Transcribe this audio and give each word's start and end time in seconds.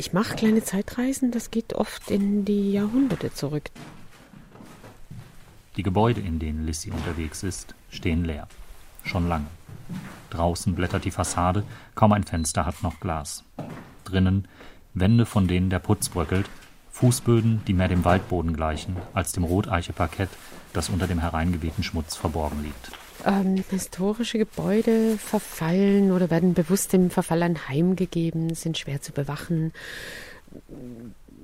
Ich 0.00 0.12
mache 0.12 0.36
kleine 0.36 0.62
Zeitreisen, 0.62 1.32
das 1.32 1.50
geht 1.50 1.72
oft 1.72 2.08
in 2.08 2.44
die 2.44 2.70
Jahrhunderte 2.70 3.34
zurück. 3.34 3.68
Die 5.76 5.82
Gebäude, 5.82 6.20
in 6.20 6.38
denen 6.38 6.64
Lissy 6.64 6.92
unterwegs 6.92 7.42
ist, 7.42 7.74
stehen 7.90 8.24
leer. 8.24 8.46
Schon 9.02 9.28
lange. 9.28 9.48
Draußen 10.30 10.76
blättert 10.76 11.04
die 11.04 11.10
Fassade, 11.10 11.64
kaum 11.96 12.12
ein 12.12 12.22
Fenster 12.22 12.64
hat 12.64 12.80
noch 12.84 13.00
Glas. 13.00 13.42
Drinnen 14.04 14.46
Wände, 14.94 15.26
von 15.26 15.48
denen 15.48 15.68
der 15.68 15.80
Putz 15.80 16.08
bröckelt, 16.08 16.48
Fußböden, 16.92 17.62
die 17.66 17.74
mehr 17.74 17.88
dem 17.88 18.04
Waldboden 18.04 18.54
gleichen, 18.54 18.96
als 19.14 19.32
dem 19.32 19.42
Roteiche-Parkett, 19.42 20.30
das 20.74 20.90
unter 20.90 21.08
dem 21.08 21.18
hereingewehten 21.18 21.82
Schmutz 21.82 22.14
verborgen 22.14 22.62
liegt. 22.62 22.92
Ähm, 23.28 23.62
historische 23.70 24.38
Gebäude 24.38 25.18
verfallen 25.18 26.12
oder 26.12 26.30
werden 26.30 26.54
bewusst 26.54 26.92
dem 26.92 27.10
Verfall 27.10 27.42
anheimgegeben, 27.42 28.54
sind 28.54 28.78
schwer 28.78 29.00
zu 29.00 29.12
bewachen 29.12 29.72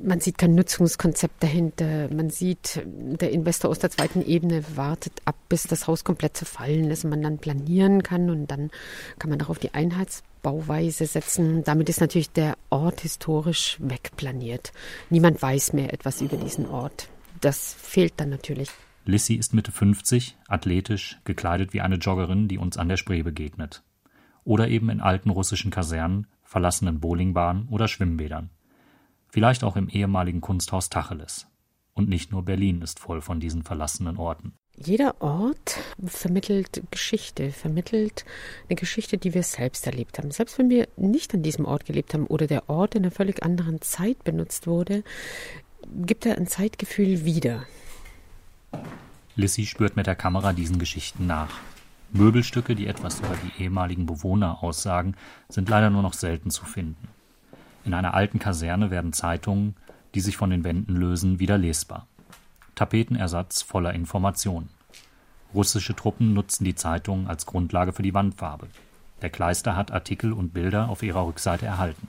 man 0.03 0.21
sieht 0.21 0.39
kein 0.39 0.55
Nutzungskonzept 0.55 1.43
dahinter. 1.43 2.09
Man 2.13 2.31
sieht, 2.31 2.83
der 2.85 3.31
Investor 3.31 3.71
aus 3.71 3.79
der 3.79 3.91
zweiten 3.91 4.25
Ebene 4.25 4.65
wartet 4.77 5.13
ab, 5.25 5.37
bis 5.49 5.65
das 5.65 5.87
Haus 5.87 6.05
komplett 6.05 6.37
zerfallen 6.37 6.91
ist 6.91 7.05
und 7.05 7.11
man 7.11 7.23
dann 7.23 7.39
planieren 7.39 8.03
kann 8.03 8.31
und 8.31 8.47
dann 8.49 8.71
kann 9.19 9.31
man 9.31 9.39
darauf 9.39 9.59
die 9.59 9.75
Einheitsbauweise 9.75 11.07
setzen. 11.07 11.65
Damit 11.65 11.89
ist 11.89 12.01
natürlich 12.01 12.31
der 12.31 12.57
Ort 12.71 13.01
historisch 13.01 13.79
wegplaniert. 13.81 14.73
Niemand 15.11 15.41
weiß 15.41 15.73
mehr 15.73 15.93
etwas 15.93 16.21
über 16.21 16.37
diesen 16.37 16.69
Ort. 16.69 17.09
Das 17.41 17.75
fehlt 17.79 18.15
dann 18.17 18.31
natürlich. 18.31 18.71
Lissy 19.07 19.35
ist 19.35 19.53
Mitte 19.53 19.71
50, 19.71 20.39
athletisch, 20.49 21.21
gekleidet 21.25 21.75
wie 21.75 21.83
eine 21.83 21.97
Joggerin, 21.97 22.49
die 22.49 22.57
uns 22.57 22.79
an 22.79 22.89
der 22.89 22.97
Spree 22.97 23.23
begegnet. 23.23 23.83
Oder 24.45 24.69
eben 24.69 24.89
in 24.89 25.01
alten 25.01 25.29
russischen 25.29 25.71
Kasernen, 25.71 26.27
verlassenen 26.43 27.01
Bowlingbahnen 27.01 27.69
oder 27.69 27.87
Schwimmbädern. 27.87 28.51
Vielleicht 29.29 29.63
auch 29.63 29.77
im 29.77 29.89
ehemaligen 29.89 30.41
Kunsthaus 30.41 30.89
Tacheles. 30.89 31.47
Und 31.93 32.09
nicht 32.09 32.33
nur 32.33 32.45
Berlin 32.45 32.81
ist 32.81 32.99
voll 32.99 33.21
von 33.21 33.41
diesen 33.41 33.63
verlassenen 33.63 34.17
Orten. 34.17 34.55
Jeder 34.77 35.21
Ort 35.21 35.79
vermittelt 36.05 36.83
Geschichte, 36.91 37.51
vermittelt 37.51 38.25
eine 38.69 38.77
Geschichte, 38.77 39.19
die 39.19 39.35
wir 39.35 39.43
selbst 39.43 39.87
erlebt 39.87 40.19
haben. 40.19 40.31
Selbst 40.31 40.59
wenn 40.59 40.71
wir 40.71 40.89
nicht 40.97 41.33
an 41.35 41.43
diesem 41.43 41.65
Ort 41.65 41.85
gelebt 41.85 42.15
haben 42.15 42.27
oder 42.27 42.47
der 42.47 42.69
Ort 42.69 42.95
in 42.95 43.03
einer 43.03 43.13
völlig 43.13 43.43
anderen 43.43 43.81
Zeit 43.83 44.25
benutzt 44.25 44.67
wurde, 44.67 45.05
gibt 45.93 46.27
er 46.27 46.39
ein 46.39 46.47
Zeitgefühl 46.47 47.25
wieder. 47.25 47.67
Lissy 49.37 49.67
spürt 49.67 49.97
mit 49.97 50.07
der 50.07 50.15
Kamera 50.15 50.53
diesen 50.53 50.79
Geschichten 50.79 51.27
nach. 51.27 51.51
Möbelstücke, 52.13 52.77
die 52.77 52.87
etwas 52.87 53.19
über 53.19 53.37
die 53.37 53.63
ehemaligen 53.63 54.07
Bewohner 54.07 54.63
aussagen, 54.63 55.17
sind 55.49 55.69
leider 55.69 55.91
nur 55.91 56.03
noch 56.03 56.13
selten 56.13 56.51
zu 56.51 56.65
finden. 56.65 57.09
In 57.85 57.95
einer 57.95 58.15
alten 58.15 58.39
Kaserne 58.39 58.93
werden 58.93 59.13
Zeitungen, 59.13 59.75
die 60.15 60.21
sich 60.21 60.37
von 60.37 60.51
den 60.51 60.63
Wänden 60.63 60.95
lösen, 60.95 61.41
wieder 61.41 61.59
lesbar. 61.59 62.07
Tapetenersatz 62.77 63.63
voller 63.63 63.93
Informationen. 63.93 64.69
Russische 65.53 65.97
Truppen 65.97 66.33
nutzen 66.33 66.65
die 66.65 66.77
Zeitungen 66.77 67.27
als 67.27 67.47
Grundlage 67.47 67.93
für 67.93 68.03
die 68.03 68.15
Wandfarbe. 68.15 68.69
Der 69.23 69.31
Kleister 69.31 69.75
hat 69.75 69.91
Artikel 69.91 70.33
und 70.33 70.55
Bilder 70.55 70.89
auf 70.89 71.03
ihrer 71.03 71.27
Rückseite 71.27 71.67
erhalten. 71.67 72.09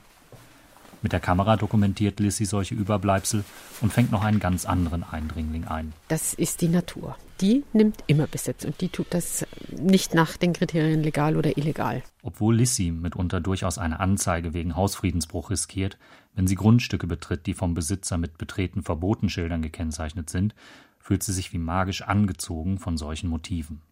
Mit 1.02 1.12
der 1.12 1.20
Kamera 1.20 1.56
dokumentiert 1.56 2.20
Lissy 2.20 2.44
solche 2.44 2.74
Überbleibsel 2.74 3.44
und 3.80 3.92
fängt 3.92 4.10
noch 4.10 4.24
einen 4.24 4.40
ganz 4.40 4.64
anderen 4.64 5.04
Eindringling 5.04 5.64
ein. 5.64 5.92
Das 6.08 6.34
ist 6.34 6.62
die 6.62 6.68
Natur. 6.68 7.16
Die 7.40 7.64
nimmt 7.72 8.02
immer 8.06 8.26
Besitz 8.26 8.64
und 8.64 8.80
die 8.80 8.88
tut 8.88 9.08
das 9.10 9.46
nicht 9.70 10.14
nach 10.14 10.36
den 10.36 10.54
Kriterien 10.54 11.02
legal 11.02 11.36
oder 11.36 11.58
illegal. 11.58 12.02
Obwohl 12.22 12.56
Lissy 12.56 12.90
mitunter 12.90 13.40
durchaus 13.40 13.76
eine 13.76 14.00
Anzeige 14.00 14.54
wegen 14.54 14.74
Hausfriedensbruch 14.74 15.50
riskiert, 15.50 15.98
wenn 16.34 16.46
sie 16.46 16.54
Grundstücke 16.54 17.06
betritt, 17.06 17.46
die 17.46 17.54
vom 17.54 17.74
Besitzer 17.74 18.16
mit 18.16 18.38
betreten 18.38 18.82
Verbotenschildern 18.82 19.62
gekennzeichnet 19.62 20.30
sind, 20.30 20.54
fühlt 20.98 21.22
sie 21.22 21.32
sich 21.32 21.52
wie 21.52 21.58
magisch 21.58 22.02
angezogen 22.02 22.78
von 22.78 22.96
solchen 22.96 23.28
Motiven. 23.28 23.82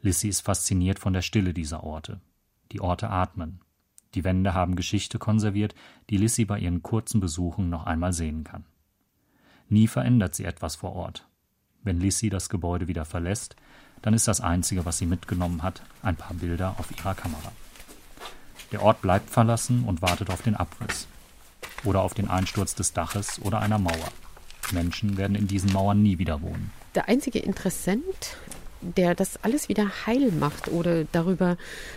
Lissy 0.00 0.28
ist 0.28 0.42
fasziniert 0.42 0.98
von 0.98 1.12
der 1.12 1.22
Stille 1.22 1.54
dieser 1.54 1.82
Orte. 1.82 2.20
Die 2.72 2.80
Orte 2.80 3.10
atmen, 3.10 3.60
die 4.14 4.24
Wände 4.24 4.54
haben 4.54 4.76
Geschichte 4.76 5.18
konserviert, 5.18 5.74
die 6.10 6.16
Lissy 6.16 6.44
bei 6.44 6.58
ihren 6.58 6.82
kurzen 6.82 7.20
Besuchen 7.20 7.70
noch 7.70 7.86
einmal 7.86 8.12
sehen 8.12 8.44
kann. 8.44 8.64
Nie 9.68 9.88
verändert 9.88 10.34
sie 10.34 10.44
etwas 10.44 10.76
vor 10.76 10.94
Ort. 10.94 11.26
Wenn 11.82 12.00
Lissy 12.00 12.30
das 12.30 12.48
Gebäude 12.48 12.88
wieder 12.88 13.04
verlässt, 13.04 13.56
dann 14.02 14.14
ist 14.14 14.28
das 14.28 14.40
Einzige, 14.40 14.84
was 14.84 14.98
sie 14.98 15.06
mitgenommen 15.06 15.62
hat, 15.62 15.82
ein 16.02 16.16
paar 16.16 16.34
Bilder 16.34 16.76
auf 16.78 16.90
ihrer 16.96 17.14
Kamera. 17.14 17.52
Der 18.72 18.82
Ort 18.82 19.00
bleibt 19.02 19.30
verlassen 19.30 19.84
und 19.84 20.02
wartet 20.02 20.30
auf 20.30 20.42
den 20.42 20.56
Abriss. 20.56 21.06
Oder 21.84 22.02
auf 22.02 22.14
den 22.14 22.28
Einsturz 22.28 22.74
des 22.74 22.92
Daches 22.92 23.40
oder 23.40 23.60
einer 23.60 23.78
Mauer. 23.78 24.12
Menschen 24.72 25.16
werden 25.16 25.36
in 25.36 25.46
diesen 25.46 25.72
Mauern 25.72 26.02
nie 26.02 26.18
wieder 26.18 26.42
wohnen. 26.42 26.70
Der 26.94 27.08
einzige 27.08 27.38
Interessent 27.38 28.36
der 28.96 29.14
das 29.14 29.42
alles 29.42 29.68
wieder 29.68 30.06
heil 30.06 30.30
macht 30.32 30.68
oder 30.68 31.04
darüber 31.12 31.56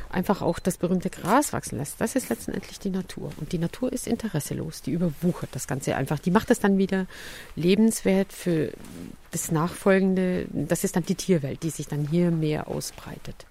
einfach 0.10 0.42
auch 0.42 0.60
das 0.60 0.78
berühmte 0.78 1.10
Gras 1.10 1.54
wachsen 1.54 1.78
lässt, 1.78 2.00
das 2.00 2.16
ist 2.16 2.30
letztendlich 2.30 2.80
die 2.80 2.90
Natur. 2.90 3.32
Und 3.38 3.52
die 3.52 3.58
Natur 3.58 3.92
ist 3.92 4.08
interesselos, 4.08 4.82
die 4.82 4.92
überwuchert 4.92 5.50
das 5.52 5.68
Ganze 5.68 5.96
einfach. 5.96 6.20
Die 6.20 6.32
macht 6.32 6.52
es 6.52 6.60
dann 6.60 6.78
wieder 6.78 7.08
lebenswert 7.56 8.34
für 8.34 8.72
das 9.32 9.52
Nachfolgende. 9.52 10.48
Das 10.52 10.84
ist 10.84 10.96
dann 10.96 11.04
die 11.04 11.16
Tierwelt, 11.16 11.64
die 11.64 11.70
sich 11.70 11.88
dann 11.88 12.08
hier 12.08 12.32
mehr 12.32 12.68
ausbreitet. 12.68 13.46